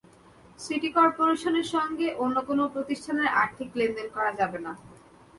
City 0.59 0.89
করপোরেশনের 0.97 1.67
সঙ্গে 1.75 2.07
অন্য 2.23 2.37
কোনো 2.49 2.63
প্রতিষ্ঠানের 2.75 3.29
আর্থিক 3.41 3.69
লেনদেন 3.79 4.07
করা 4.15 4.31
যাবে 4.39 4.59
না। 4.65 4.71